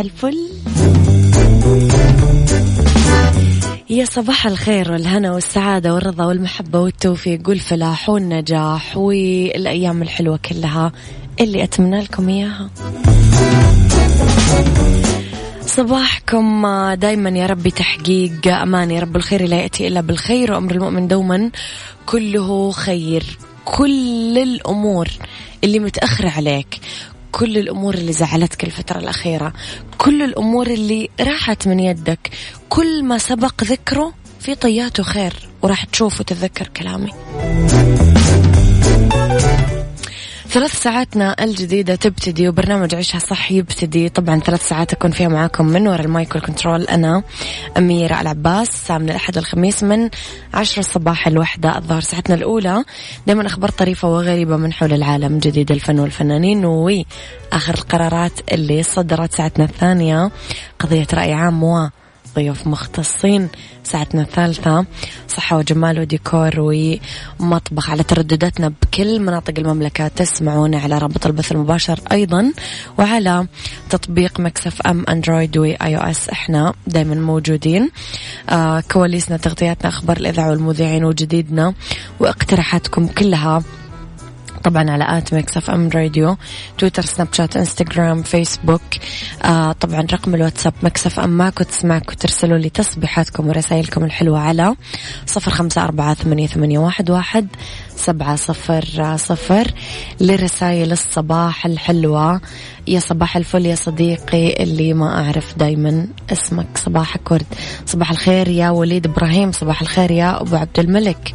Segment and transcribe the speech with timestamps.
[0.00, 0.38] الفل.
[3.90, 10.92] يا صباح الخير والهنا والسعادة والرضا والمحبة والتوفيق والفلاح والنجاح والأيام الحلوة كلها
[11.40, 12.70] اللي أتمنى لكم إياها.
[15.66, 21.08] صباحكم دايما يا ربي تحقيق أمان يا رب الخير لا يأتي إلا بالخير وأمر المؤمن
[21.08, 21.50] دوما
[22.06, 23.38] كله خير.
[23.64, 25.08] كل الأمور
[25.64, 26.80] اللي متأخرة عليك
[27.32, 29.52] كل الأمور اللي زعلتك الفترة الأخيرة
[29.98, 32.30] كل الأمور اللي راحت من يدك
[32.68, 37.10] كل ما سبق ذكره في طياته خير وراح تشوف وتتذكر كلامي.
[40.50, 44.08] ثلاث ساعاتنا الجديدة تبتدي وبرنامج عيشها صح يبتدي.
[44.08, 46.82] طبعا ثلاث ساعات أكون فيها معاكم من وراء المايك والكنترول.
[46.82, 47.22] أنا
[47.78, 50.10] أميرة العباس من الأحد والخميس من
[50.54, 52.00] عشرة الصباح الوحدة الظهر.
[52.00, 52.84] ساعتنا الأولى
[53.26, 59.64] دائما أخبار طريفة وغريبة من حول العالم جديد الفن والفنانين وآخر القرارات اللي صدرت ساعتنا
[59.64, 60.30] الثانية
[60.78, 61.88] قضية رأي عام و
[62.36, 63.48] ضيوف مختصين.
[63.84, 64.86] ساعتنا الثالثة
[65.28, 66.50] صحة وجمال وديكور
[67.40, 70.08] ومطبخ على تردداتنا بكل مناطق المملكة.
[70.08, 72.52] تسمعونا على رابط البث المباشر أيضا
[72.98, 73.46] وعلى
[73.90, 76.28] تطبيق Mix FM Android و iOS.
[76.28, 77.90] إحنا دايما موجودين.
[78.50, 81.74] آه كواليسنا تغطياتنا أخبار الإذاعة والمذيعين وجديدنا.
[82.20, 83.62] واقتراحاتكم كلها
[84.64, 86.36] طبعا على at Mix FM Radio
[86.78, 88.82] تويتر سناب شات إنستغرام فيسبوك
[89.44, 94.74] آه طبعا رقم الواتساب Mix FM معك وتسمعك وترسلوا لي تصبيحاتكم ورسائلكم الحلوة على
[95.26, 97.48] صفر خمسة أربعة ثمانية, ثمانية واحد, واحد
[97.96, 99.66] سبعة صفر صفر.
[100.20, 102.40] لرسائل الصباح الحلوة
[102.86, 106.66] يا صباح الفل يا صديقي اللي ما أعرف دايما اسمك.
[106.74, 107.46] صباحك ورد
[107.86, 111.34] صباح الخير يا وليد إبراهيم صباح الخير يا أبو عبد الملك.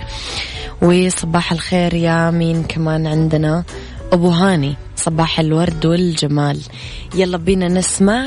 [0.81, 3.63] وصباح الخير يا مين كمان عندنا؟
[4.13, 6.61] أبو هاني صباح الورد والجمال.
[7.15, 8.25] يلا بينا نسمع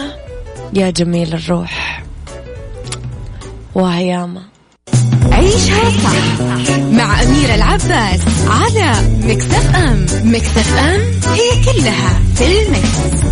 [0.75, 2.03] يا جميل الروح.
[3.75, 4.43] وهياما.
[5.33, 6.41] عيشها صح
[6.93, 8.93] مع أميرة العباس على
[9.23, 11.01] مكتف أم مكتف أم
[11.33, 13.29] هي كلها في المكس.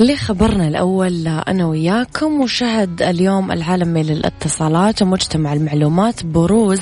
[0.00, 6.80] لخبرنا الأول أنا وياكم وشهد اليوم العالمي للاتصالات ومجتمع المعلومات بروز.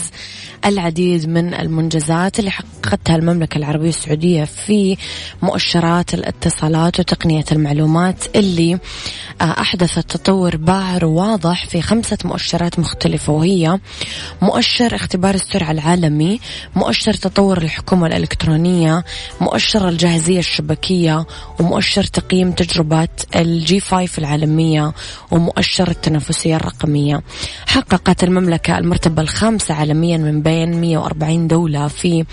[0.67, 4.97] العديد من المنجزات اللي حققتها المملكة العربية السعودية في
[5.43, 8.79] مؤشرات الاتصالات وتقنية المعلومات اللي
[9.41, 13.79] آه، أحدثت تطور باهر وواضح في خمسة مؤشرات مختلفة وهي
[14.43, 16.41] مؤشر اختبار السرعة العالمي
[16.77, 19.05] مؤشر تطور الحكومة الإلكترونية
[19.41, 21.27] مؤشر الجاهزية الشبكية
[21.61, 24.93] ومؤشر تقييم تجربة الجي 5 العالمية
[25.31, 27.23] ومؤشر التنافسية الرقمية.
[27.67, 32.25] حققت المملكة المرتبة الخامسة عالميا من بين بين 140 دولة في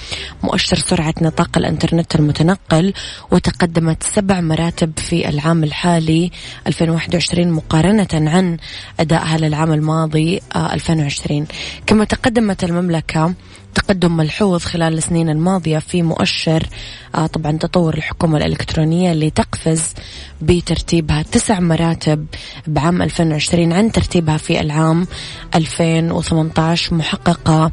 [0.44, 2.94] مؤشر سرعة نطاق الإنترنت المتنقل
[3.32, 6.32] وتقدمت سبع مراتب في العام الحالي
[6.68, 8.58] 2021 مقارنة عن
[9.00, 11.46] أدائها للعام الماضي 2020 آه،
[11.88, 13.34] كما تقدمت المملكة
[13.76, 16.68] تقدم ملحوظ خلال السنين الماضية في مؤشر
[17.16, 19.94] آه، طبعا تطور الحكومة الإلكترونية اللي تقفز
[20.42, 22.26] بترتيبها تسع مراتب
[22.68, 25.08] بعام 2020 عن ترتيبها في العام
[25.56, 27.72] 2018 محققة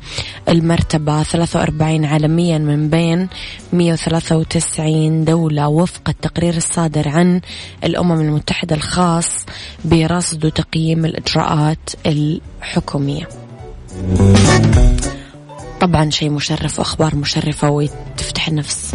[0.49, 3.29] المرتبة 43 عالميا من بين
[3.73, 7.41] 193 دولة وفق التقرير الصادر عن
[7.85, 9.47] الأمم المتحدة الخاص
[9.85, 13.29] برصد وتقييم الإجراءات الحكومية.
[15.81, 18.95] طبعا شيء مشرف وأخبار مشرفة وتفتح النفس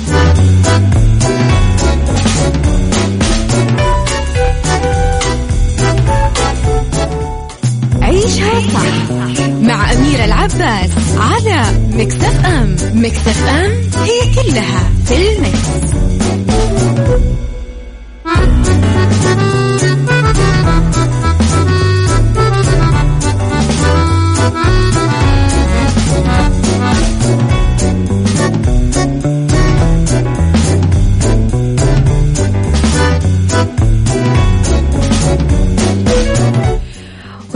[8.02, 11.64] عيشها صح مع أميرة العباس على
[11.94, 13.72] مكتف أم مكتف أم
[14.04, 15.94] هي كلها في المكس.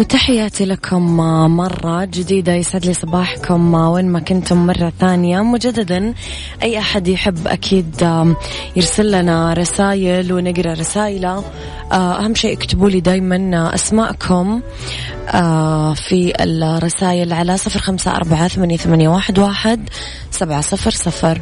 [0.07, 1.17] وتحياتي لكم
[1.57, 5.41] مرة جديدة يسعد لي صباحكم وين ما كنتم مرة ثانية.
[5.41, 6.13] مجددا
[6.63, 7.95] أي أحد يحب أكيد
[8.75, 11.43] يرسل لنا رسائل ونقرأ رسائله.
[11.91, 14.61] أهم شيء اكتبوا لي دايما أسماءكم
[15.95, 19.89] في الرسائل على صفر خمسة أربعة ثمانية واحد واحد.
[20.37, 21.41] سبعة صفر صفر.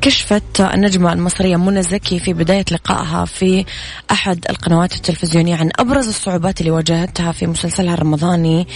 [0.00, 3.64] كشفت النجمة المصرية منى زكي في بداية لقائها في
[4.10, 8.66] أحد القنوات التلفزيونية عن أبرز الصعوبات اللي واجهتها في مسلسلها الرمضاني.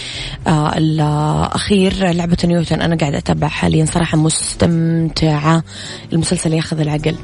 [0.47, 2.81] آه الأخير لعبة نيوتن.
[2.81, 5.63] أنا قاعدة أتابع حاليا صراحة مستمتعة.
[6.13, 7.15] المسلسل ياخذ العقل.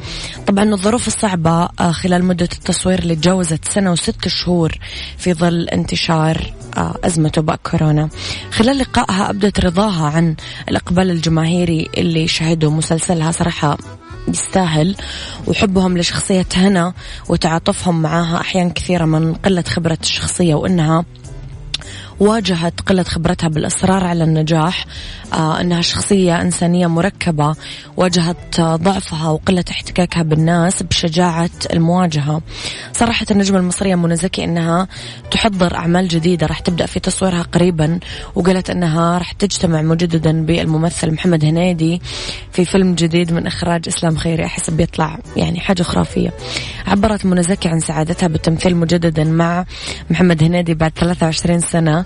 [0.48, 4.78] طبعا الظروف الصعبة آه خلال مدة التصوير اللي تجاوزت سنة وست شهور
[5.18, 8.10] في ظل انتشار آه أزمة وباء كورونا.
[8.52, 10.36] خلال لقائها أبدت رضاها عن
[10.70, 13.78] الإقبال الجماهيري اللي شهدوا مسلسلها صراحة
[14.28, 14.96] يستاهل.
[15.48, 16.94] وحبهم لشخصية هنا
[17.30, 21.06] وتعاطفهم معاها أحيان كثيرة من قلة خبرة الشخصية وإنها
[22.20, 24.86] واجهت قلة خبرتها بالإصرار على النجاح
[25.34, 27.56] آه أنها شخصية إنسانية مركبة
[27.98, 32.42] واجهت ضعفها وقلة احتكاكها بالناس بشجاعة المواجهة.
[32.94, 34.88] صرحت النجمة المصرية منى زكي أنها
[35.32, 38.00] تحضر أعمال جديدة راح تبدأ في تصويرها قريبا
[38.36, 42.02] وقالت أنها راح تجتمع مجددا بالممثل محمد هنيدي
[42.52, 46.34] في فيلم جديد من إخراج إسلام خيري أحس بيطلع يعني حاجة خرافية.
[46.88, 49.66] عبرت منى زكي عن سعادتها بالتمثيل مجددا مع
[50.10, 51.98] محمد هنيدي بعد 23 سنة.
[51.98, 52.06] آه،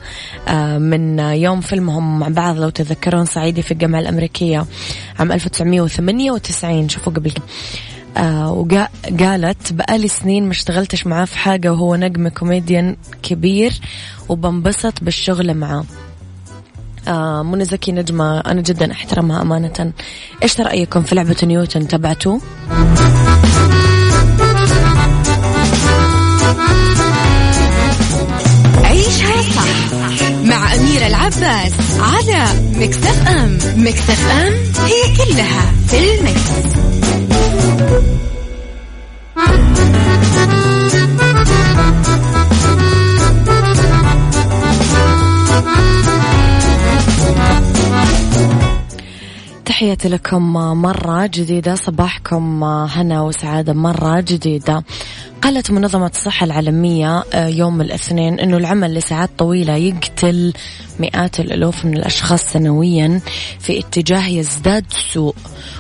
[0.78, 4.66] من يوم فيلمهم مع بعض لو تذكرون صعيدي في الجامعة الأمريكية
[5.20, 7.34] عام 1998 شوفوا قبل.
[8.18, 13.74] آه وقالت بقالي سنين ما اشتغلتش معاه في حاجة وهو نجم كوميديان كبير
[14.30, 15.84] وبنبسط بالشغل معاه.
[17.08, 19.94] آه منى زكي نجمة أنا جدا أحترمها أمانة.
[20.44, 22.42] إيش رأيكم في لعبة نيوتن؟ تبعتوه؟
[30.82, 32.46] مع أميرة العباس على
[32.76, 34.54] مكتف أم مكتف أم
[34.86, 36.72] هي كلها في المكس.
[49.66, 54.84] تحياتي لكم مرة جديدة صباحكم هنا وسعادة مرة جديدة.
[55.42, 60.54] قالت منظمة الصحة العالمية آه، يوم الاثنين أنه العمل لساعات طويلة يقتل
[61.00, 63.22] مئات الألوف من الأشخاص سنويا
[63.60, 65.36] في اتجاه يزداد سوء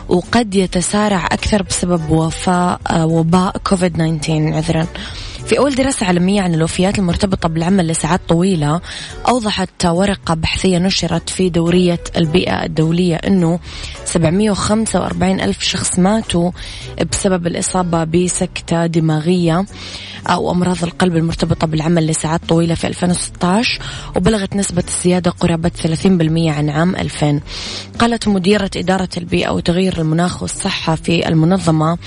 [0.09, 4.87] وقد يتسارع أكثر بسبب وفاء آه، وباء كوفيد 19 عذرا.
[5.51, 8.81] في أول دراسة عالمية عن الوفيات المرتبطة بالعمل لساعات طويلة
[9.27, 13.59] أوضحت ورقة بحثية نشرت في دورية البيئة الدولية أنه
[14.05, 16.51] 745 ألف شخص ماتوا
[17.11, 19.65] بسبب الإصابة بسكتة دماغية.
[20.27, 23.79] أو أمراض القلب المرتبطة بالعمل لساعات طويلة في 2016
[24.15, 26.05] وبلغت نسبة الزيادة قرابة 30%
[26.57, 27.39] عن عام 2000
[27.99, 31.97] قالت مديرة إدارة البيئة وتغيير المناخ والصحة في المنظمة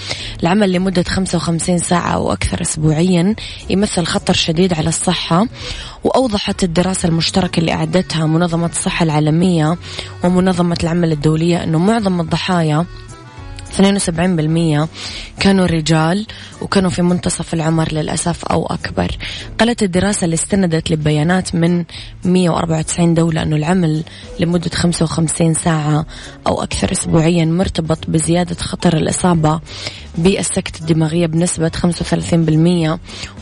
[0.42, 3.34] العمل لمدة 55 ساعة أو أكثر أسبوعيا
[3.70, 5.46] يمثل خطر شديد على الصحة
[6.04, 9.76] وأوضحت الدراسة المشتركة اللي أعدتها منظمة الصحة العالمية
[10.24, 12.86] ومنظمة العمل الدولية أنه معظم الضحايا
[13.78, 14.88] 72%
[15.40, 16.26] كانوا رجال
[16.62, 19.16] وكانوا في منتصف العمر للأسف أو أكبر.
[19.58, 21.84] قالت الدراسة اللي استندت لبيانات من
[22.24, 24.04] 194 دولة أنه العمل
[24.40, 26.06] لمدة 55 ساعة
[26.46, 29.60] أو أكثر أسبوعيا مرتبط بزيادة خطر الإصابة
[30.18, 31.70] بالسكتة الدماغية بنسبة
[32.96, 32.98] 35%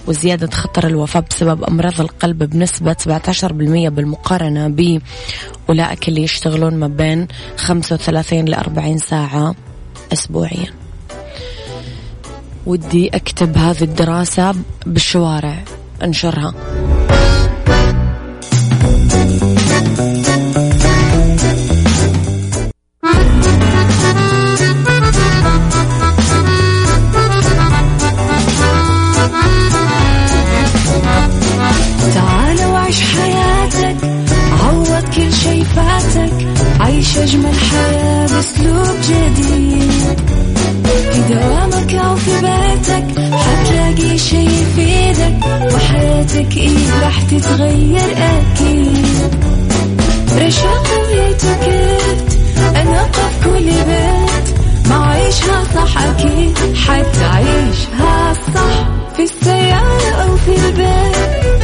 [0.08, 3.44] وزيادة خطر الوفاة بسبب أمراض القلب بنسبة 17%
[3.88, 9.54] بالمقارنة بأولئك اللي يشتغلون ما بين 35 ل 40 ساعة.
[10.12, 10.72] أسبوعيا.
[12.66, 14.54] ودي أكتب هذه الدراسة
[14.86, 15.64] بالشوارع
[16.02, 16.54] أنشرها.
[35.62, 36.46] فاتك
[36.80, 39.61] عيش أجمل حياة بأسلوب جديد.
[45.74, 49.34] وحياتك إيه راح تتغير أكيد.
[50.38, 52.32] رشاق ويتوكيت
[52.76, 54.46] أنا قف كل بيت.
[54.88, 58.88] ما عيشها صح أكيد حتعيشها صح.
[59.16, 61.16] في السيارة أو في البيت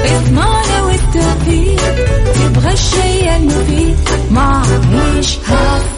[0.04, 1.94] اسمعنا والتوفيق.
[2.34, 3.96] تبغى الشيء المفيد
[4.30, 5.97] ما عيشها صح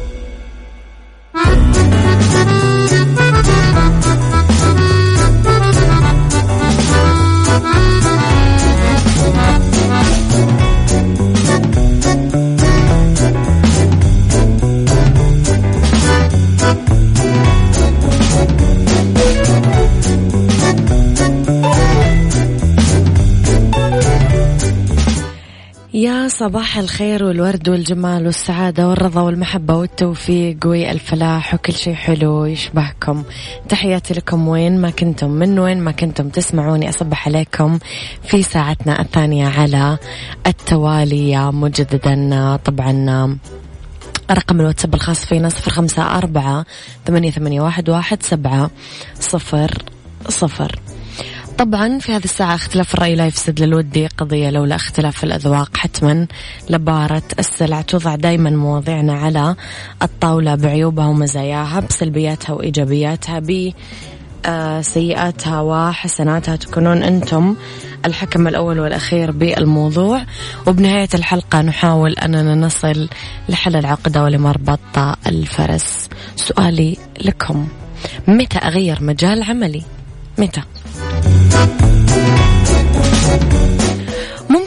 [26.41, 33.23] صباح الخير والورد والجمال والسعادة والرضا والمحبة والتوفيق والفلاح وكل شيء حلو يشبهكم.
[33.69, 37.79] تحياتي لكم وين ما كنتم من وين ما كنتم تسمعوني أصبح عليكم
[38.23, 39.97] في ساعتنا الثانية على
[40.47, 42.55] التوالي مجددا.
[42.65, 43.37] طبعا
[44.31, 46.65] رقم الواتساب الخاص فينا صفر خمسة أربعة
[47.05, 48.71] ثمانية, ثمانية واحد, واحد سبعة
[49.19, 49.83] صفر
[50.29, 50.79] صفر.
[51.61, 55.77] طبعا في هذه الساعة اختلاف الرأي لا يفسد للودي قضية لولا اختلاف الأذواق.
[55.77, 56.27] حتما
[56.69, 59.55] لبارة السلع توضع دايما مواضيعنا على
[60.01, 63.71] الطاولة بعيوبها ومزاياها بسلبياتها وإيجابياتها ب
[64.45, 66.55] آه، سيئاتها وحسناتها.
[66.55, 67.55] تكونون أنتم
[68.05, 70.21] الحكم الأول والأخير بالموضوع.
[70.67, 73.09] وبنهاية الحلقة نحاول أننا نصل
[73.49, 76.09] لحل العقدة ولمربط الفرس.
[76.35, 77.67] سؤالي لكم
[78.27, 79.83] متى أغير مجال عملي؟
[80.37, 80.61] متى؟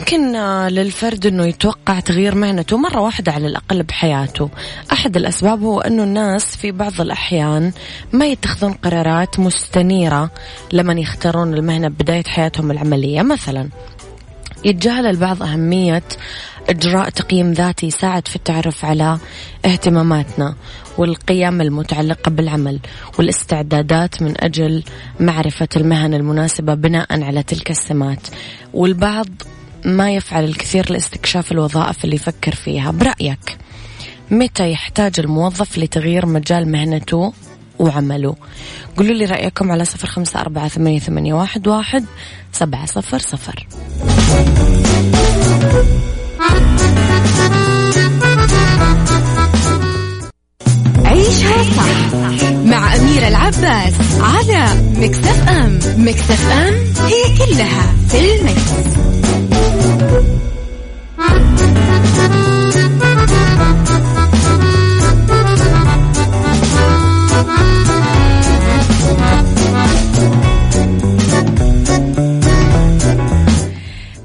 [0.05, 4.49] ممكن آه، للفرد إنه يتوقع تغيير مهنته مرة واحدة على الأقل بحياته.
[4.91, 7.71] أحد الأسباب هو إنه الناس في بعض الأحيان
[8.13, 10.31] ما يتخذون قرارات مستنيرة
[10.73, 13.21] لما يختارون المهنة بداية حياتهم العملية.
[13.21, 13.69] مثلا
[14.65, 16.03] يتجاهل البعض أهمية
[16.69, 19.17] إجراء تقييم ذاتي يساعد في التعرف على
[19.65, 20.55] اهتماماتنا
[20.97, 22.79] والقيم المتعلقة بالعمل
[23.19, 24.83] والاستعدادات من أجل
[25.19, 28.27] معرفة المهن المناسبة بناء على تلك السمات.
[28.73, 29.27] والبعض
[29.85, 32.91] ما يفعل الكثير لاستكشاف الوظائف اللي يفكر فيها.
[32.91, 33.57] برأيك
[34.31, 37.33] متى يحتاج الموظف لتغيير مجال مهنته
[37.79, 38.35] وعمله؟
[38.97, 42.05] قولوا لي رأيكم على صفر خمسة أربعة ثمانية, ثمانية واحد, واحد
[42.51, 43.67] سبعة صفر صفر.
[51.05, 52.15] عيشها صح
[52.65, 54.65] مع أميرة العباس على
[54.97, 55.79] مكتف أم.
[55.97, 56.73] مكتف أم
[57.05, 58.95] هي كلها في المكس.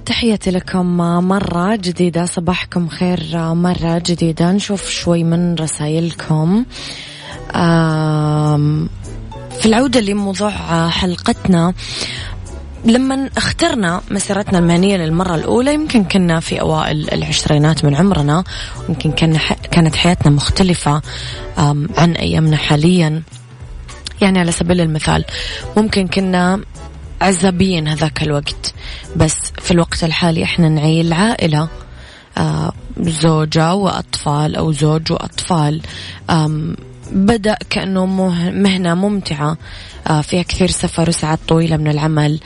[0.07, 0.97] تحياتي لكم
[1.29, 4.53] مرة جديدة صباحكم خير مرة جديدة.
[4.53, 6.65] نشوف شوي من رسائلكم.
[9.61, 10.51] في العودة لموضوع
[10.89, 11.75] حلقتنا
[12.85, 18.45] لما اخترنا مسيرتنا المهنية للمرة الأولى يمكن كنا في أوائل العشرينات من عمرنا
[18.89, 19.39] يمكن كان
[19.71, 21.03] كانت حياتنا مختلفة
[21.97, 23.23] عن أيامنا حاليا.
[24.21, 25.25] يعني على سبيل المثال
[25.77, 26.61] ممكن كنا
[27.21, 28.75] عزبيين هذاك الوقت
[29.17, 31.69] بس في الوقت الحالي إحنا نعيل عائلة
[33.01, 35.83] زوجة وأطفال أو زوج وأطفال.
[37.13, 39.57] بدأ كأنه مهنة ممتعة
[40.23, 42.41] فيها كثير سفر وساعات طويلة من العمل.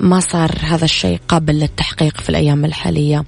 [0.00, 3.24] ما صار هذا الشيء قابل للتحقيق في الأيام الحالية.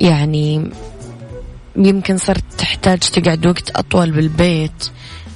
[0.00, 0.70] يعني
[1.76, 4.88] يمكن صرت تحتاج تقعد وقت أطول بالبيت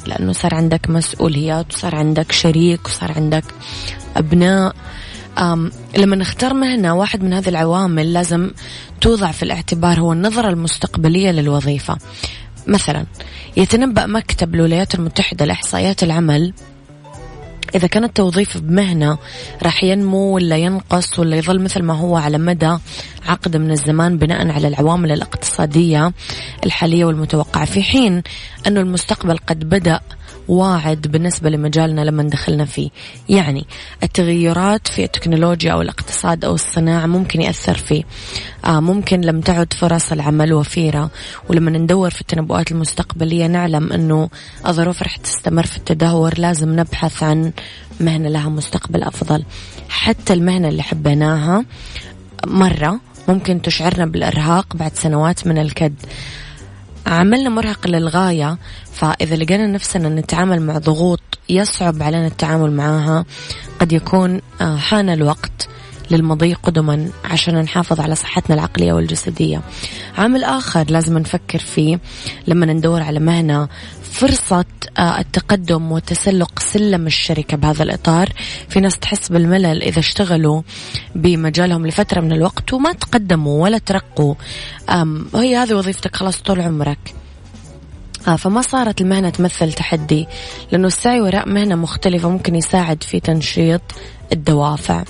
[0.07, 3.45] لأنه صار عندك مسؤوليات وصار عندك شريك وصار عندك
[4.17, 4.75] أبناء.
[5.99, 8.51] لما نختار مهنة واحد من هذه العوامل لازم
[9.01, 11.99] توضع في الاعتبار هو النظرة المستقبلية للوظيفة.
[12.67, 13.07] مثلا
[13.57, 16.53] يتنبأ مكتب الولايات المتحدة لإحصائيات العمل
[17.75, 19.19] إذا كان التوظيف بمهنة
[19.63, 22.77] راح ينمو ولا ينقص ولا يظل مثل ما هو على مدى
[23.27, 26.13] عقد من الزمان بناء على العوامل الاقتصادية
[26.67, 27.65] الحالية والمتوقعة.
[27.65, 28.23] في حين
[28.67, 30.01] أن المستقبل قد بدأ
[30.51, 32.91] واعد بالنسبة لمجالنا لما دخلنا فيه.
[33.29, 33.67] يعني
[34.03, 38.03] التغيرات في التكنولوجيا أو الاقتصاد أو الصناعة ممكن يأثر فيه.
[38.65, 41.11] آه ممكن لم تعد فرص العمل وفيرة.
[41.49, 44.29] ولما ندور في التنبؤات المستقبلية نعلم أنه
[44.67, 46.39] الظروف رح تستمر في التدهور.
[46.39, 47.53] لازم نبحث عن
[48.01, 49.45] مهنة لها مستقبل أفضل.
[49.89, 51.65] حتى المهنة اللي حبيناها
[52.47, 55.95] مرة ممكن تشعرنا بالإرهاق بعد سنوات من الكد.
[57.11, 58.59] عملنا مرهق للغاية
[58.93, 63.25] فإذا لقينا نفسنا نتعامل مع ضغوط يصعب علينا التعامل معها
[63.81, 65.69] قد يكون آه، حان الوقت
[66.11, 69.61] للمضي قدما عشان نحافظ على صحتنا العقلية والجسدية.
[70.19, 71.99] عامل آخر لازم نفكر فيه
[72.47, 73.69] لما ندور على مهنة
[74.11, 74.65] فرصة
[74.99, 78.29] آه، التقدم وتسلق سلم الشركة بهذا الإطار.
[78.69, 80.63] في ناس تحس بالملل إذا اشتغلوا
[81.15, 84.35] بمجالهم لفترة من الوقت وما تقدموا ولا ترقوا.
[85.35, 87.15] هي هذه وظيفتك خلاص طول عمرك.
[88.29, 90.27] آه فما صارت المهنة تمثل تحدي
[90.73, 93.83] لأنه السعي وراء مهنة مختلفة ممكن يساعد في تنشيط
[94.33, 95.05] الدوافع.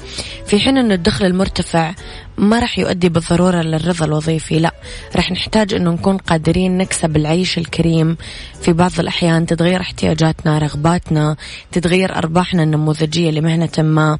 [0.47, 1.95] في حين أن الدخل المرتفع
[2.39, 4.75] ما راح يؤدي بالضرورة للرضا الوظيفي لا.
[5.17, 8.17] راح نحتاج أنه نكون قادرين نكسب العيش الكريم.
[8.61, 11.37] في بعض الأحيان تتغير احتياجاتنا رغباتنا
[11.73, 14.19] تتغير أرباحنا النموذجية لمهنة ما.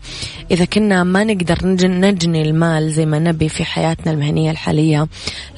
[0.51, 5.09] إذا كنا ما نقدر نجني المال زي ما نبي في حياتنا المهنية الحالية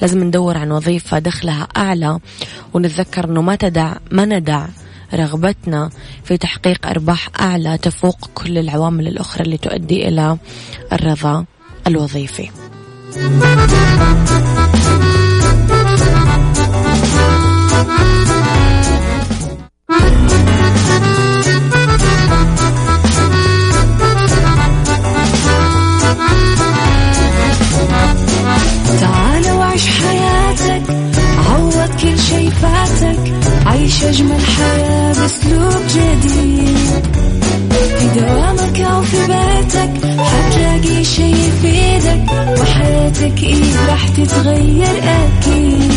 [0.01, 2.19] لازم ندور عن وظيفة دخلها أعلى
[2.73, 4.67] ونتذكر أنه ما تدع ما ندع
[5.15, 5.89] رغبتنا
[6.23, 10.37] في تحقيق أرباح أعلى تفوق كل العوامل الأخرى اللي تؤدي إلى
[10.93, 11.45] الرضا
[11.87, 12.49] الوظيفي.
[43.89, 45.93] راح تتغير أكيد.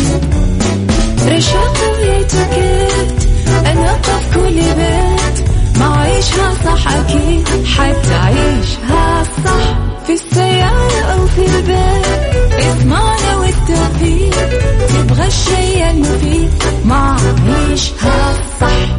[1.27, 3.27] رشاق ويتوكيت
[3.65, 5.49] أنا في كل بيت.
[5.79, 9.77] ما عيشها صح أكيد حتعيشها صح.
[10.07, 14.49] في السيارة أو في البيت اضمعنا والتوفيق.
[14.89, 16.49] تبغى الشيء المفيد
[16.85, 18.97] ما عيشها صح.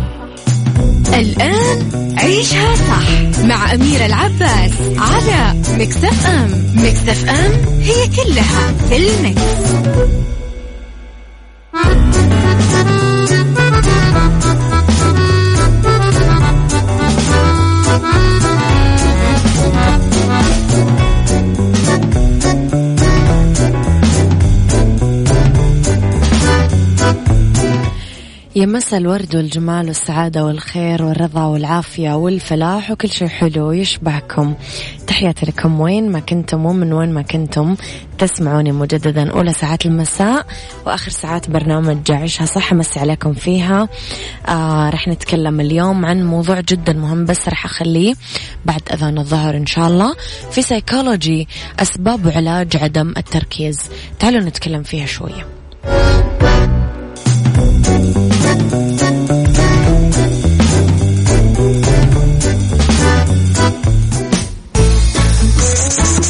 [1.14, 6.50] الآن عيشها صح مع أميرة العباس على مكتف أم.
[6.76, 7.52] مكتف أم
[7.88, 10.37] هي كلها في المكس.
[28.58, 34.54] يا مسا الورد والجمال والسعادة والخير والرضا والعافية والفلاح وكل شيء حلو يشبهكم.
[35.06, 37.76] تحياتي لكم وين ما كنتم ومن وين ما كنتم
[38.18, 40.46] تسمعوني مجددا أولى ساعات المساء
[40.86, 43.88] وآخر ساعات برنامج عيشها صح مسي عليكم فيها.
[44.48, 48.14] آه رح نتكلم اليوم عن موضوع جدا مهم بس رح أخليه
[48.64, 50.14] بعد أذان الظهر إن شاء الله.
[50.50, 53.78] في سيكولوجي أسباب وعلاج عدم التركيز.
[54.18, 55.46] تعالوا نتكلم فيها شوية.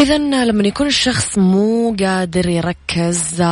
[0.00, 3.42] إذا لما يكون الشخص مو قادر يركز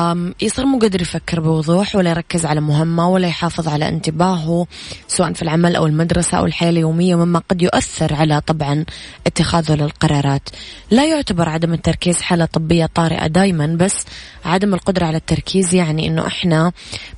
[0.40, 4.66] يصير مو قادر يفكر بوضوح ولا يركز على مهمة ولا يحافظ على انتباهه
[5.08, 8.84] سواء في العمل أو المدرسة أو الحياة اليومية مما قد يؤثر على طبعا
[9.26, 10.48] اتخاذه للقرارات.
[10.90, 14.04] لا يعتبر عدم التركيز حالة طبية طارئة دايما بس
[14.44, 16.72] عدم القدرة على التركيز يعني أنه إحنا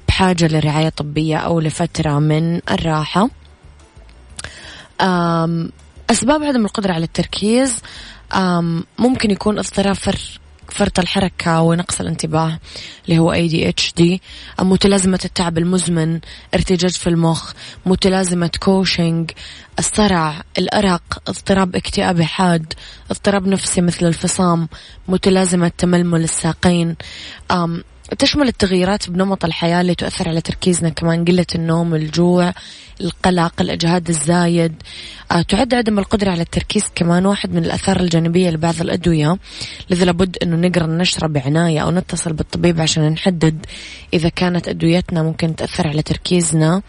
[0.08, 3.28] بحاجة لرعاية طبية أو لفترة من الراحة.
[6.10, 7.74] أسباب عدم القدرة على التركيز
[8.98, 12.58] ممكن يكون اضطراب فر فرط الحركة ونقص الانتباه
[13.08, 14.18] اللي هو ADHD
[14.60, 16.20] متلازمة التعب المزمن
[16.54, 17.52] ارتجاج في المخ
[17.86, 19.30] متلازمة كوشنج
[19.78, 22.74] الصرع الأرق اضطراب اكتئابي حاد
[23.10, 24.68] اضطراب نفسي مثل الفصام
[25.08, 26.96] متلازمة تململ الساقين.
[28.18, 32.52] تشمل التغييرات بنمط الحياة اللي تؤثر على تركيزنا كمان قلة النوم الجوع
[33.00, 34.74] القلق الإجهاد الزايد.
[35.32, 39.38] آه، تعد عدم القدرة على التركيز كمان واحد من الآثار الجانبية لبعض الأدوية
[39.90, 43.66] لذا لابد أنه نقرأ النشرة بعناية أو نتصل بالطبيب عشان نحدد
[44.14, 46.82] إذا كانت أدويتنا ممكن تأثر على تركيزنا.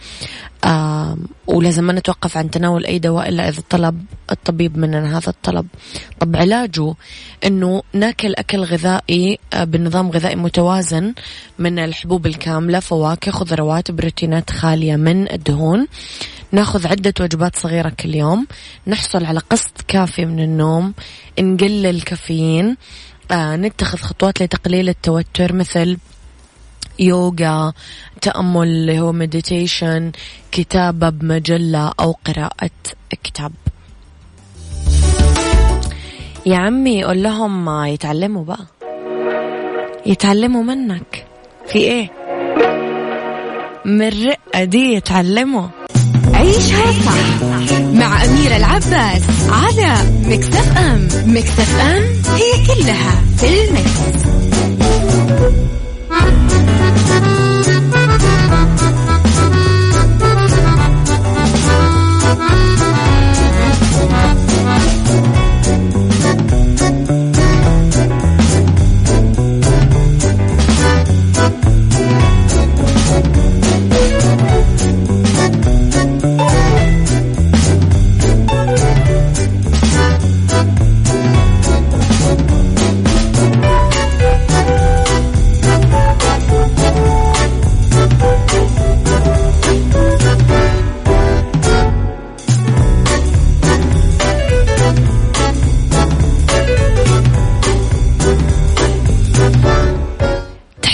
[1.48, 5.68] ولازم ما نتوقف عن تناول أي دواء إلا إذا طلب الطبيب مننا هذا الطلب.
[6.20, 6.94] طب علاجه
[7.46, 11.14] أنه ناكل أكل غذائي آه بنظام غذائي متوازن
[11.60, 15.88] من الحبوب الكاملة فواكه خضروات بروتينات خالية من الدهون.
[16.52, 18.48] ناخذ عدة وجبات صغيرة كل يوم.
[18.88, 20.94] نحصل على قسط كافي من النوم.
[21.40, 22.78] نقلل الكافيين.
[23.32, 25.98] آه نتخذ خطوات لتقليل التوتر مثل
[27.00, 27.74] يوغا
[28.22, 30.12] تأمل اللي هو مديتيشن
[30.52, 32.70] كتابة بمجلة أو قراءة
[33.24, 33.52] كتاب.
[36.46, 38.66] يا عمي قول لهم يتعلموا بقى.
[40.06, 41.26] يتعلموا منك.
[41.68, 42.10] في إيه؟
[43.86, 45.68] من الرقة دي يتعلموا.
[46.34, 47.44] عيشها صح
[47.94, 51.08] مع أميرة العباس على مكتف أم.
[51.26, 52.04] مكتف أم
[52.36, 54.00] هي كلها في المكس.
[56.22, 57.39] Thank you.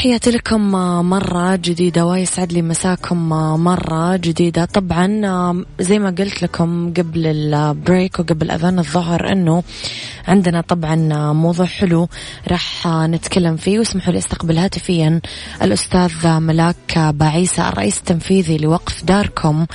[0.06, 0.72] تحياتي لكم
[1.10, 3.30] مرة جديدة ويسعد لي مساكم
[3.64, 4.66] مرة جديدة.
[4.66, 5.08] طبعا
[5.80, 9.64] زي ما قلت لكم قبل البريك وقبل أذان الظهر أنه
[10.28, 10.96] عندنا طبعا
[11.34, 12.08] موضوع حلو
[12.48, 13.80] راح نتكلم فيه.
[13.80, 15.22] واسمحوا لي أستقبل هاتفيا
[15.62, 19.66] الأستاذ ملاك باعيسة الرئيس التنفيذي لوقف داركم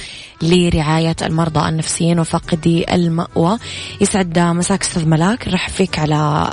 [0.43, 3.59] لرعاية المرضى النفسيين وفاقدي المأوى.
[4.01, 5.49] يسعد مساك أستاذ ملاك.
[5.49, 6.51] نرحب فيك على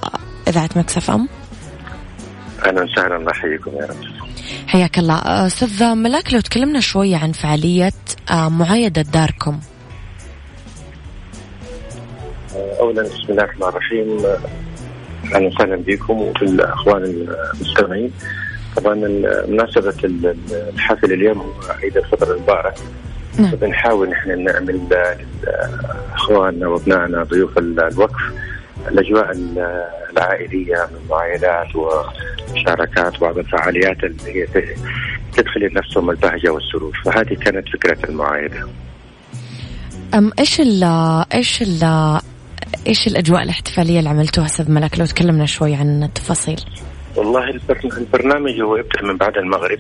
[0.48, 1.28] إذاعة مكسف أم.
[2.66, 3.96] أهلا وسهلا الله يحييكم يا رب.
[4.68, 5.48] حياك الله.
[5.48, 7.92] أستاذ ملاك لو تكلمنا شوية عن فعالية
[8.32, 9.60] آه، معايدة داركم.
[12.80, 14.26] اولا بسم الله الرحمن الرحيم.
[15.36, 18.12] أهلا وسهلا بكم وبالاخوان المستمعين.
[18.76, 18.96] طبعا
[19.48, 19.96] مناسبة
[20.74, 22.76] الحفل اليوم هو عيد الفطر المبارك.
[23.40, 23.52] نعم.
[23.52, 24.82] بنحاول نحن نعمل
[25.44, 28.22] لأخواننا وأبنائنا ضيوف الوقف.
[28.88, 29.32] الأجواء
[30.12, 31.76] العائلية من معايدات
[32.50, 34.48] ومشاركات بعض الفعاليات اللي هي
[35.34, 38.68] تدخل نفسهم البهجة والسرور فهذه كانت فكرة المعايده.
[40.14, 40.84] أم إيش ال
[41.34, 41.84] إيش ال
[42.88, 46.60] إيش الأجواء الاحتفالية اللي عملتوها أستاذ ملك لو تكلمنا شوي عن التفاصيل.
[47.18, 47.60] والله
[47.98, 49.80] البرنامج هو يبدأ من بعد المغرب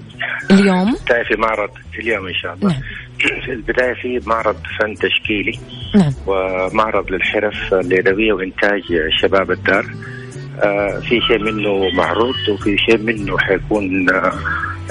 [0.51, 2.81] اليوم بدايه في معرض اليوم إن شاء الله نعم.
[3.19, 5.59] في البداية في معرض فن تشكيلي
[5.95, 6.13] نعم.
[6.27, 8.81] ومعرض للحرف اليدويه وإنتاج
[9.21, 9.85] شباب الدار
[11.01, 14.33] في شيء منه معروض وفي شيء منه حيكون آه,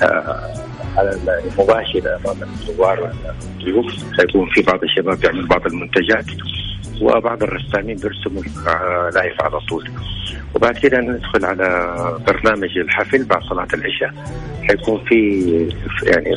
[0.02, 0.54] آه،
[0.96, 3.12] على المباشر أمام الزوار
[3.58, 3.86] الضيوف.
[4.16, 6.24] حيكون في بعض الشباب يعمل بعض المنتجات
[7.00, 8.42] وبعض الرسامين بيرسموا
[9.14, 9.90] لايف على طول.
[10.54, 11.68] وبعد كده ندخل على
[12.26, 14.12] برنامج الحفل بعد صلاة العشاء.
[14.62, 16.36] حيكون في يعني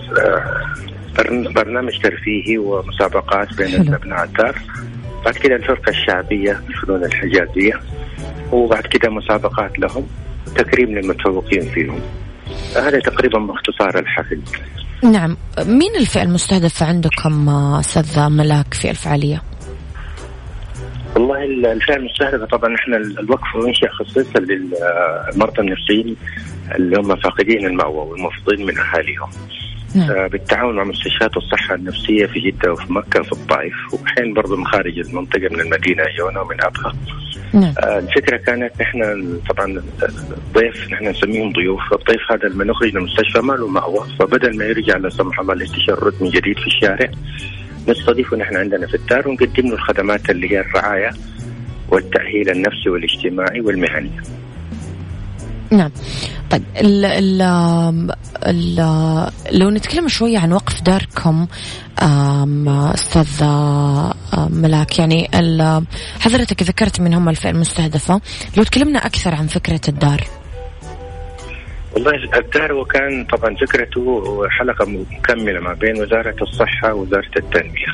[1.55, 4.55] برنامج ترفيهي ومسابقات بين أبناء الدار.
[5.25, 7.79] بعد كده الفرقة الشعبية الفنون الحجازية
[8.51, 10.07] وبعد كده مسابقات لهم
[10.55, 11.99] تكريم للمتفوقين فيهم
[12.75, 14.41] هذا تقريبا باختصار الحفل
[15.03, 19.41] نعم مين الفئة المستهدفة عندكم أستاذ ملاك في الفعالية؟
[21.15, 26.15] والله الفئة المستهدفة طبعا إحنا الوقف منشا خصيصا للمرضى النفسيين
[26.75, 29.29] اللي هم فاقدين المأوى والمفقودين من أهاليهم.
[29.95, 30.11] نعم.
[30.11, 34.65] آه، بالتعاون مع مستشفيات الصحة النفسية في جدة وفي مكة وفي الطائف وأحيانا برضه من
[34.65, 36.93] خارج المنطقة من المدينة يجونا ومن أبها
[37.53, 37.73] نعم.
[37.79, 39.81] آه، الفكرة كانت نحن طبعا
[40.53, 41.93] ضيف نحن نسميهم ضيوف.
[41.93, 44.05] الضيف هذا لما نخرج من المستشفى ما له مأوى.
[44.19, 47.11] فبدل ما يرجع لا سمح الله للتشرد من جديد في الشارع
[47.87, 51.11] نستضيفه نحن عندنا في الدار ونقدم له الخدمات اللي هي الرعاية
[51.89, 54.11] والتأهيل النفسي والاجتماعي والمهني.
[55.71, 55.91] نعم.
[56.51, 57.41] طيب ال ال
[58.47, 58.75] ال
[59.51, 61.47] لو نتكلم شوية عن وقف داركم
[62.93, 63.43] أستاذ
[64.49, 65.29] ملاك يعني
[66.19, 68.21] حضرتك ذكرت من هم الفئة المستهدفة.
[68.57, 70.23] لو تكلمنا أكثر عن فكرة الدار.
[71.93, 77.93] والله الدار وكان طبعا فكرته حلقة مكملة ما بين وزارة الصحة ووزارة التنمية.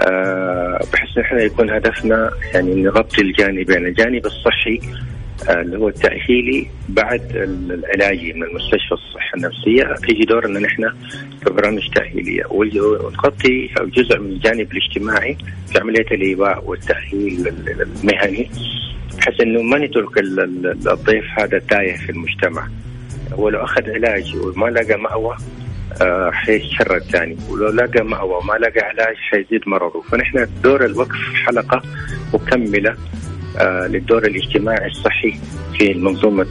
[0.00, 5.11] أه بحيث نحن يكون هدفنا يعني نغطي الجانبين الجانب الصحي آه،
[5.50, 7.22] اللي هو التأهيلي بعد
[7.70, 9.94] العلاجي من المستشفى الصحة النفسية.
[10.06, 10.92] تيجي دور ان نحن
[11.44, 15.36] في برامج تأهيلية ونغطي جزء من الجانب الاجتماعي
[15.72, 18.50] في عملية الإيواء والتأهيل المهني
[19.18, 22.68] بحيث إنه ما نترك الضيف هذا تايه في المجتمع.
[23.32, 25.36] هو لو أخذ علاج وما لقى مأوى
[26.02, 27.36] آه حيتشرد ثاني.
[27.50, 30.00] ولو لقى مأوى وما لقى علاج حيزيد مرضه.
[30.00, 31.82] فنحن دور الوقف حلقة
[32.34, 32.96] مكملة
[33.60, 35.34] للدور الاجتماعي الصحي
[35.78, 36.46] في منظومة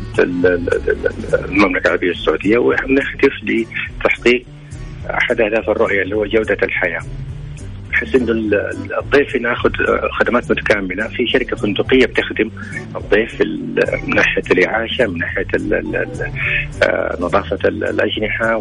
[1.33, 4.45] المملكة العربية السعودية ونهدف لتحقيق
[5.09, 7.01] أحد أهداف الرؤية اللي هو جودة الحياة.
[7.91, 8.31] بحيث إنه
[8.99, 9.69] الضيف ناخذ
[10.19, 11.07] خدمات متكاملة.
[11.07, 12.51] في شركة فندقية بتخدم
[12.95, 15.47] الضيف من ناحية الإعاشة من ناحية
[16.83, 18.55] آه، نظافة الأجنحة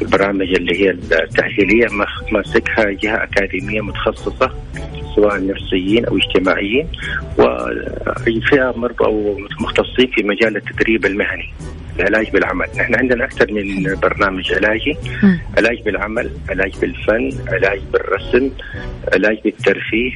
[0.00, 1.86] والبرامج اللي هي التاهيليه
[2.32, 4.50] ماسكها جهة أكاديمية متخصصة
[5.16, 6.88] سواء نفسيين أو اجتماعيين
[7.38, 11.52] وفئه مرضى أو مختصين في مجال التدريب المهني
[12.00, 12.66] العلاج بالعمل.
[12.78, 14.96] نحن عندنا أكثر من برنامج علاجي
[15.58, 18.50] علاج بالعمل علاج بالفن علاج بالرسم
[19.14, 20.12] علاج بالترفيه.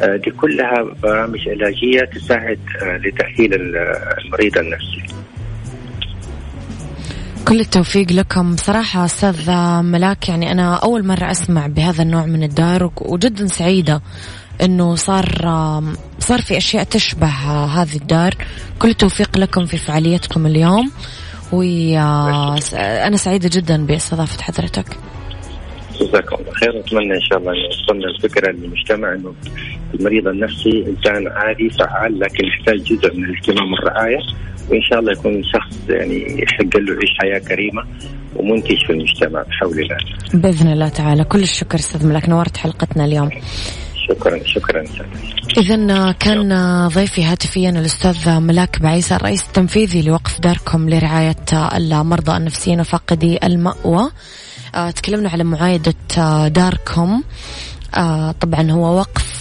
[0.00, 5.02] آه، دي كلها برامج علاجية تساعد آه، لتأهيل المريض النفسي.
[7.48, 8.56] كل التوفيق لكم.
[8.56, 9.50] صراحة أستاذ
[9.82, 14.02] ملاك يعني أنا أول مرة أسمع بهذا النوع من الدار وجدا سعيدة
[14.62, 15.24] إنه صار
[16.18, 17.26] صار في أشياء تشبه
[17.64, 18.34] هذه الدار.
[18.78, 20.90] كل التوفيق لكم في فعاليتكم اليوم.
[21.52, 24.86] وأنا سعيدة جدا باستضافه حضرتك.
[26.00, 26.80] جزاكم الله خير.
[26.80, 29.34] أتمنى إن شاء الله أن وصلنا الفكرة للمجتمع إنه
[29.94, 34.18] المريض النفسي إنسان عادي فعال لكن يحتاج جزء من الاهتمام والرعايه
[34.70, 37.82] وإن شاء الله يكون شخص يعني يحق له يعيش حياة كريمة
[38.36, 39.96] ومنتج في المجتمع بحول الله.
[40.34, 41.24] بإذن الله تعالى.
[41.24, 43.30] كل الشكر أستاذ ملك نورت حلقتنا اليوم.
[44.08, 44.84] شكرا شكرا.
[45.58, 46.52] إذا كان
[46.88, 51.36] ضيفي هاتفيا الأستاذ ملاك بعيسى الرئيس التنفيذي لوقف داركم لرعاية
[51.76, 54.10] المرضى النفسيين وفاقدي المأوى.
[54.74, 55.94] آه، تكلمنا على معايدة
[56.48, 57.22] داركم
[57.96, 59.39] آه، طبعا هو وقف آه،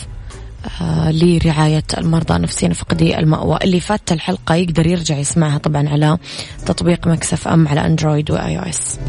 [1.12, 3.60] لرعاية المرضى النفسيين فاقدي المأوى.
[3.63, 6.18] اللي فات الحلقة يقدر يرجع يسمعها طبعا على
[6.65, 9.00] تطبيق Mix FM على Android و iOS.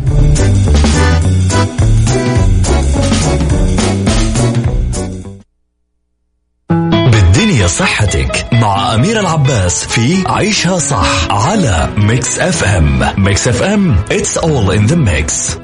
[7.12, 13.00] بالدنيا صحتك مع أمير العباس في عيشها صح على Mix FM.
[13.24, 15.60] Mix FM it's all in the mix.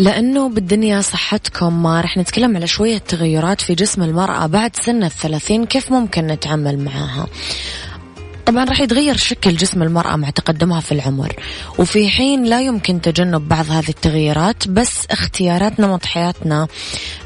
[0.00, 5.64] لأنه بالدنيا صحتكم ما رح نتكلم على شوية تغيرات في جسم المرأة بعد سن الثلاثين
[5.64, 7.26] كيف ممكن نتعامل معها؟
[8.50, 11.36] طبعا راح يتغير شكل جسم المرأة مع تقدمها في العمر.
[11.78, 16.66] وفي حين لا يمكن تجنب بعض هذه التغييرات بس اختيارات نمط حياتنا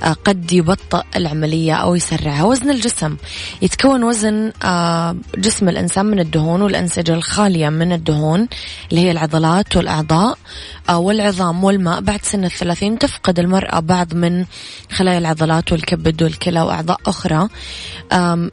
[0.02, 2.44] آه، قد يبطئ العملية أو يسرعها.
[2.44, 3.16] وزن الجسم.
[3.62, 8.48] يتكون وزن آه، جسم الإنسان من الدهون والأنسجة الخالية من الدهون
[8.90, 10.38] اللي هي العضلات والأعضاء
[10.88, 12.00] آه، والعظام والماء.
[12.00, 14.44] بعد سن الثلاثين تفقد المرأة بعض من
[14.92, 17.48] خلايا العضلات والكبد والكلى وأعضاء أخرى.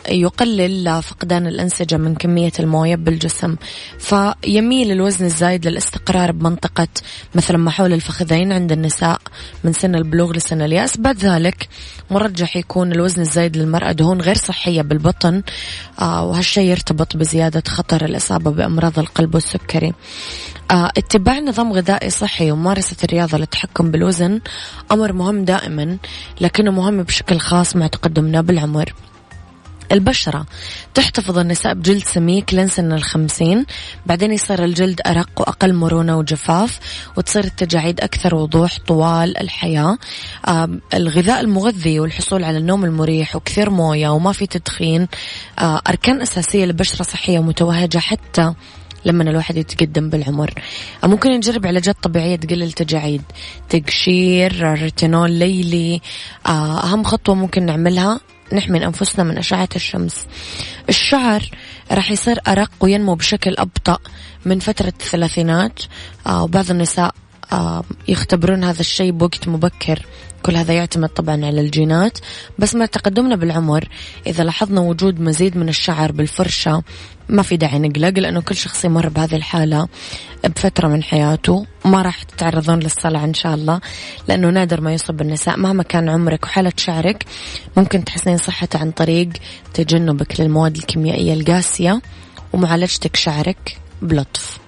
[0.10, 3.56] يقلل فقدان الأنسجة من كمية الموية بالجسم.
[4.00, 6.88] فيميل الوزن الزايد للاستقرار بمنطقة
[7.36, 9.21] مثلا ما حول الفخذين عند النساء
[9.63, 10.97] من سن البلوغ لسن اليأس.
[10.97, 11.67] بعد ذلك
[12.12, 15.43] مرجح يكون الوزن الزايد للمرأة دهون غير صحية بالبطن
[16.02, 19.93] آه وهالشيء يرتبط بزيادة خطر الإصابة بأمراض القلب والسكري.
[20.71, 24.41] آه اتباع نظام غذائي صحي وممارسة الرياضة للتحكم بالوزن
[24.91, 25.97] أمر مهم دائما
[26.41, 28.93] لكنه مهم بشكل خاص مع تقدمنا بالعمر.
[29.91, 30.45] البشرة.
[30.93, 33.65] تحتفظ النساء بجلد سميك لين سن الخمسين.
[34.06, 36.80] بعدين يصير الجلد أرق وأقل مرونة وجفاف
[37.17, 39.97] وتصير التجاعيد أكثر وضوح طوال الحياة.
[40.93, 45.08] الغذاء المغذي والحصول على النوم المريح وكثير موية وما في تدخين.
[45.62, 48.54] أركان أساسية لبشرة صحية متوهجة حتى
[49.06, 50.54] لما الواحد يتقدم بالعمر.
[51.04, 53.21] ممكن نجرب علاجات طبيعية تقلل التجاعيد.
[53.69, 56.01] تقشير ريتينول ليلي
[56.45, 58.19] آه، أهم خطوة ممكن نعملها
[58.54, 60.26] نحمي أنفسنا من أشعة الشمس.
[60.90, 61.50] الشعر
[61.92, 63.98] راح يصير أرق وينمو بشكل أبطأ
[64.46, 65.80] من فترة الثلاثينات.
[66.28, 67.16] آه، وبعض النساء
[67.52, 70.06] آه، يختبرون هذا الشيء بوقت مبكر.
[70.43, 72.17] كل هذا يعتمد طبعا على الجينات
[72.60, 73.88] بس مع تقدمنا بالعمر
[74.27, 76.84] إذا لاحظنا وجود مزيد من الشعر بالفرشة
[77.30, 79.88] ما في داعي نقلق لأنه كل شخص يمر بهذه الحالة
[80.43, 83.82] بفترة من حياته ما راح تتعرضون للصلع إن شاء الله
[84.27, 87.25] لأنه نادر ما يصب النساء مهما كان عمرك وحالة شعرك
[87.77, 89.30] ممكن تحسنين صحته عن طريق
[89.73, 92.01] تجنبك للمواد الكيميائية القاسية
[92.54, 94.60] ومعالجتك شعرك بلطف.